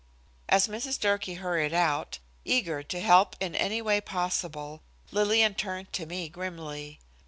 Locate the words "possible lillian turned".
4.01-5.93